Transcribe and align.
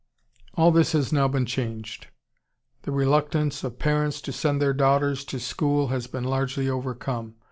"All 0.55 0.71
this 0.71 0.93
has 0.93 1.13
now 1.13 1.27
been 1.27 1.45
changed. 1.45 2.07
The 2.81 2.91
reluctance 2.91 3.63
of 3.63 3.77
parents 3.77 4.19
to 4.21 4.31
send 4.31 4.59
their 4.59 4.73
daughters 4.73 5.23
to 5.25 5.39
school 5.39 5.89
has 5.89 6.07
been 6.07 6.23
largely 6.23 6.67
overcome.... 6.67 7.35